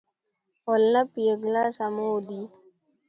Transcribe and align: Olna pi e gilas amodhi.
Olna 0.71 1.01
pi 1.11 1.21
e 1.31 1.35
gilas 1.41 1.75
amodhi. 1.85 2.39